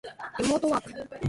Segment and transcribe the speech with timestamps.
[0.39, 1.09] リモートワーク